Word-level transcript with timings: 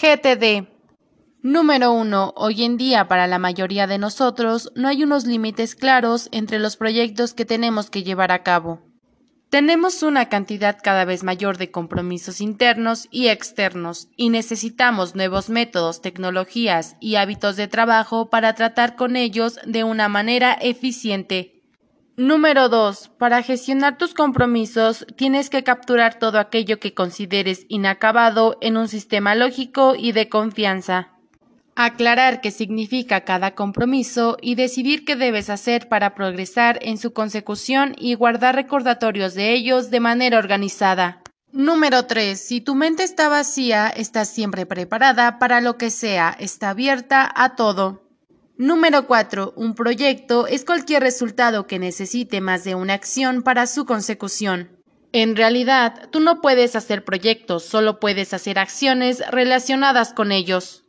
GTD. 0.00 0.66
Número 1.42 1.92
1. 1.92 2.32
Hoy 2.34 2.64
en 2.64 2.78
día, 2.78 3.06
para 3.06 3.26
la 3.26 3.38
mayoría 3.38 3.86
de 3.86 3.98
nosotros, 3.98 4.72
no 4.74 4.88
hay 4.88 5.04
unos 5.04 5.26
límites 5.26 5.74
claros 5.74 6.30
entre 6.32 6.58
los 6.58 6.78
proyectos 6.78 7.34
que 7.34 7.44
tenemos 7.44 7.90
que 7.90 8.02
llevar 8.02 8.32
a 8.32 8.42
cabo. 8.42 8.80
Tenemos 9.50 10.02
una 10.02 10.30
cantidad 10.30 10.78
cada 10.82 11.04
vez 11.04 11.22
mayor 11.22 11.58
de 11.58 11.70
compromisos 11.70 12.40
internos 12.40 13.08
y 13.10 13.28
externos 13.28 14.08
y 14.16 14.30
necesitamos 14.30 15.14
nuevos 15.14 15.50
métodos, 15.50 16.00
tecnologías 16.00 16.96
y 16.98 17.16
hábitos 17.16 17.56
de 17.56 17.68
trabajo 17.68 18.30
para 18.30 18.54
tratar 18.54 18.96
con 18.96 19.16
ellos 19.16 19.58
de 19.66 19.84
una 19.84 20.08
manera 20.08 20.54
eficiente. 20.54 21.59
Número 22.20 22.68
2. 22.68 23.12
Para 23.16 23.42
gestionar 23.42 23.96
tus 23.96 24.12
compromisos 24.12 25.06
tienes 25.16 25.48
que 25.48 25.64
capturar 25.64 26.18
todo 26.18 26.38
aquello 26.38 26.78
que 26.78 26.92
consideres 26.92 27.64
inacabado 27.68 28.58
en 28.60 28.76
un 28.76 28.88
sistema 28.88 29.34
lógico 29.34 29.94
y 29.96 30.12
de 30.12 30.28
confianza 30.28 31.14
aclarar 31.76 32.42
qué 32.42 32.50
significa 32.50 33.22
cada 33.22 33.54
compromiso 33.54 34.36
y 34.42 34.54
decidir 34.54 35.06
qué 35.06 35.16
debes 35.16 35.48
hacer 35.48 35.88
para 35.88 36.14
progresar 36.14 36.78
en 36.82 36.98
su 36.98 37.14
consecución 37.14 37.94
y 37.96 38.16
guardar 38.16 38.54
recordatorios 38.54 39.32
de 39.32 39.54
ellos 39.54 39.90
de 39.90 40.00
manera 40.00 40.36
organizada. 40.36 41.22
Número 41.52 42.04
3. 42.04 42.38
Si 42.38 42.60
tu 42.60 42.74
mente 42.74 43.02
está 43.02 43.30
vacía, 43.30 43.88
estás 43.88 44.28
siempre 44.28 44.66
preparada 44.66 45.38
para 45.38 45.62
lo 45.62 45.78
que 45.78 45.88
sea, 45.88 46.36
está 46.38 46.68
abierta 46.68 47.32
a 47.34 47.56
todo. 47.56 48.09
Número 48.60 49.06
4. 49.06 49.54
Un 49.56 49.74
proyecto 49.74 50.46
es 50.46 50.66
cualquier 50.66 51.02
resultado 51.02 51.66
que 51.66 51.78
necesite 51.78 52.42
más 52.42 52.62
de 52.62 52.74
una 52.74 52.92
acción 52.92 53.40
para 53.40 53.66
su 53.66 53.86
consecución. 53.86 54.68
En 55.12 55.34
realidad, 55.34 56.10
tú 56.12 56.20
no 56.20 56.42
puedes 56.42 56.76
hacer 56.76 57.02
proyectos, 57.02 57.64
solo 57.64 57.98
puedes 57.98 58.34
hacer 58.34 58.58
acciones 58.58 59.22
relacionadas 59.30 60.12
con 60.12 60.30
ellos. 60.30 60.84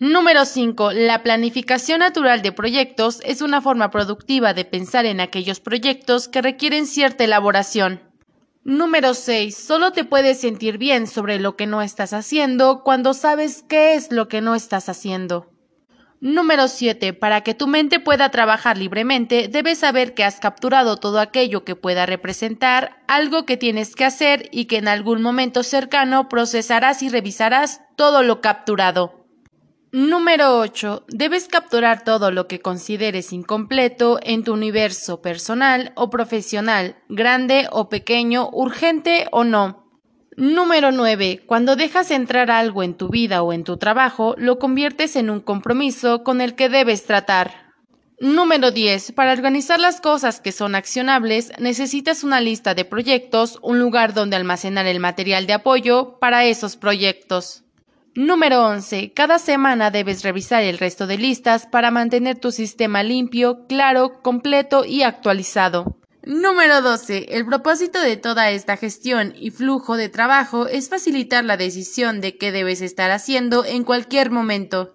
Número 0.00 0.44
5. 0.44 0.90
La 0.90 1.22
planificación 1.22 2.00
natural 2.00 2.42
de 2.42 2.50
proyectos 2.50 3.20
es 3.24 3.40
una 3.40 3.60
forma 3.60 3.92
productiva 3.92 4.52
de 4.52 4.64
pensar 4.64 5.06
en 5.06 5.20
aquellos 5.20 5.60
proyectos 5.60 6.26
que 6.26 6.42
requieren 6.42 6.86
cierta 6.88 7.22
elaboración. 7.22 8.02
Número 8.64 9.14
6. 9.14 9.56
Solo 9.56 9.92
te 9.92 10.02
puedes 10.02 10.40
sentir 10.40 10.76
bien 10.76 11.06
sobre 11.06 11.38
lo 11.38 11.54
que 11.54 11.68
no 11.68 11.82
estás 11.82 12.14
haciendo 12.14 12.82
cuando 12.82 13.14
sabes 13.14 13.62
qué 13.68 13.94
es 13.94 14.10
lo 14.10 14.26
que 14.26 14.40
no 14.40 14.56
estás 14.56 14.88
haciendo. 14.88 15.52
Número 16.22 16.68
7. 16.68 17.14
Para 17.14 17.40
que 17.40 17.52
tu 17.52 17.66
mente 17.66 17.98
pueda 17.98 18.30
trabajar 18.30 18.78
libremente, 18.78 19.48
debes 19.48 19.78
saber 19.78 20.14
que 20.14 20.22
has 20.22 20.38
capturado 20.38 20.96
todo 20.96 21.18
aquello 21.18 21.64
que 21.64 21.74
pueda 21.74 22.06
representar 22.06 23.02
algo 23.08 23.44
que 23.44 23.56
tienes 23.56 23.96
que 23.96 24.04
hacer 24.04 24.48
y 24.52 24.66
que 24.66 24.76
en 24.76 24.86
algún 24.86 25.20
momento 25.20 25.64
cercano 25.64 26.28
procesarás 26.28 27.02
y 27.02 27.08
revisarás 27.08 27.80
todo 27.96 28.22
lo 28.22 28.40
capturado. 28.40 29.26
Número 29.90 30.60
8. 30.60 31.06
Debes 31.08 31.48
capturar 31.48 32.04
todo 32.04 32.30
lo 32.30 32.46
que 32.46 32.60
consideres 32.60 33.32
incompleto 33.32 34.20
en 34.22 34.44
tu 34.44 34.52
universo 34.52 35.22
personal 35.22 35.92
o 35.96 36.08
profesional, 36.08 37.02
grande 37.08 37.66
o 37.72 37.88
pequeño, 37.88 38.48
urgente 38.52 39.26
o 39.32 39.42
no. 39.42 39.81
Número 40.36 40.92
9. 40.92 41.42
Cuando 41.44 41.76
dejas 41.76 42.10
entrar 42.10 42.50
algo 42.50 42.82
en 42.82 42.94
tu 42.94 43.10
vida 43.10 43.42
o 43.42 43.52
en 43.52 43.64
tu 43.64 43.76
trabajo, 43.76 44.34
lo 44.38 44.58
conviertes 44.58 45.14
en 45.16 45.28
un 45.28 45.40
compromiso 45.40 46.24
con 46.24 46.40
el 46.40 46.54
que 46.54 46.70
debes 46.70 47.04
tratar. 47.04 47.74
Número 48.18 48.70
10. 48.70 49.12
Para 49.12 49.32
organizar 49.32 49.78
las 49.78 50.00
cosas 50.00 50.40
que 50.40 50.52
son 50.52 50.74
accionables, 50.74 51.52
necesitas 51.58 52.24
una 52.24 52.40
lista 52.40 52.74
de 52.74 52.86
proyectos, 52.86 53.58
un 53.60 53.78
lugar 53.78 54.14
donde 54.14 54.36
almacenar 54.36 54.86
el 54.86 55.00
material 55.00 55.46
de 55.46 55.52
apoyo 55.52 56.18
para 56.18 56.46
esos 56.46 56.76
proyectos. 56.78 57.64
Número 58.14 58.66
11. 58.66 59.12
Cada 59.12 59.38
semana 59.38 59.90
debes 59.90 60.22
revisar 60.22 60.62
el 60.62 60.78
resto 60.78 61.06
de 61.06 61.18
listas 61.18 61.66
para 61.66 61.90
mantener 61.90 62.38
tu 62.38 62.52
sistema 62.52 63.02
limpio, 63.02 63.66
claro, 63.66 64.22
completo 64.22 64.86
y 64.86 65.02
actualizado. 65.02 65.98
Número 66.24 66.82
12. 66.82 67.36
El 67.36 67.44
propósito 67.44 68.00
de 68.00 68.16
toda 68.16 68.50
esta 68.50 68.76
gestión 68.76 69.34
y 69.36 69.50
flujo 69.50 69.96
de 69.96 70.08
trabajo 70.08 70.68
es 70.68 70.88
facilitar 70.88 71.44
la 71.44 71.56
decisión 71.56 72.20
de 72.20 72.38
qué 72.38 72.52
debes 72.52 72.80
estar 72.80 73.10
haciendo 73.10 73.64
en 73.64 73.82
cualquier 73.82 74.30
momento. 74.30 74.94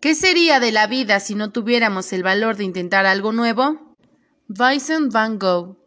¿Qué 0.00 0.14
sería 0.14 0.60
de 0.60 0.72
la 0.72 0.86
vida 0.86 1.18
si 1.20 1.34
no 1.34 1.50
tuviéramos 1.50 2.12
el 2.12 2.22
valor 2.22 2.56
de 2.56 2.64
intentar 2.64 3.06
algo 3.06 3.32
nuevo? 3.32 3.96
Vincent 4.48 5.10
Van 5.12 5.38
Gogh 5.38 5.78